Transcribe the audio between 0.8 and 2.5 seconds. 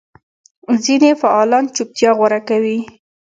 ځینې فعالان چوپتیا غوره